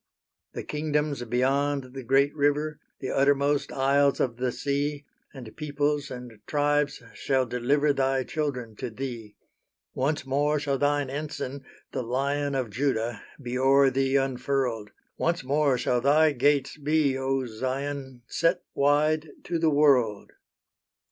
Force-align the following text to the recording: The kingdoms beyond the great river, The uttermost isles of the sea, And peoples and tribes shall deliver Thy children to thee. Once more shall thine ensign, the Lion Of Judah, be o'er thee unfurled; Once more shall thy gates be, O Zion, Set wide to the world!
The 0.53 0.63
kingdoms 0.63 1.21
beyond 1.25 1.93
the 1.93 2.01
great 2.01 2.35
river, 2.35 2.79
The 3.01 3.11
uttermost 3.11 3.71
isles 3.71 4.19
of 4.19 4.37
the 4.37 4.51
sea, 4.51 5.05
And 5.31 5.55
peoples 5.55 6.09
and 6.09 6.39
tribes 6.47 7.03
shall 7.13 7.45
deliver 7.45 7.93
Thy 7.93 8.23
children 8.23 8.75
to 8.77 8.89
thee. 8.89 9.35
Once 9.93 10.25
more 10.25 10.59
shall 10.59 10.79
thine 10.79 11.11
ensign, 11.11 11.63
the 11.91 12.01
Lion 12.01 12.55
Of 12.55 12.71
Judah, 12.71 13.21
be 13.39 13.59
o'er 13.59 13.91
thee 13.91 14.15
unfurled; 14.15 14.89
Once 15.19 15.43
more 15.43 15.77
shall 15.77 16.01
thy 16.01 16.31
gates 16.31 16.77
be, 16.79 17.15
O 17.15 17.45
Zion, 17.45 18.23
Set 18.25 18.63
wide 18.73 19.29
to 19.43 19.59
the 19.59 19.69
world! 19.69 20.31